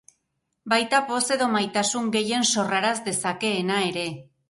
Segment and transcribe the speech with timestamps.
[0.73, 4.13] Baita poz edo maitasun gehien sorraraz dezakeena ere.